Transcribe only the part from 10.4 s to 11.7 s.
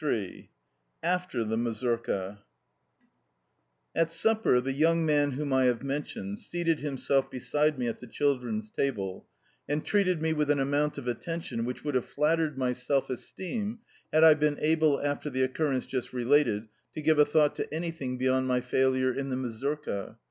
an amount of attention